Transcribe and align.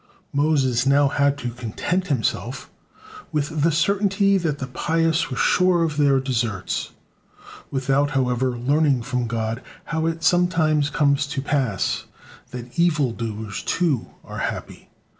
Moses 0.33 0.87
now 0.87 1.09
had 1.09 1.37
to 1.37 1.51
content 1.51 2.07
himself 2.07 2.71
with 3.31 3.61
the 3.61 3.71
certainty 3.71 4.35
that 4.39 4.57
the 4.57 4.65
pious 4.65 5.29
were 5.29 5.37
sure 5.37 5.83
of 5.83 5.97
their 5.97 6.19
deserts; 6.19 6.89
without, 7.69 8.09
however, 8.17 8.57
learning 8.57 9.03
from 9.03 9.27
God, 9.27 9.61
how 9.83 10.07
it 10.07 10.23
sometimes 10.23 10.89
comes 10.89 11.27
to 11.27 11.41
pass 11.43 12.05
that 12.49 12.79
evil 12.79 13.11
doers, 13.11 13.61
too, 13.61 14.07
are 14.25 14.39
happy. 14.39 14.89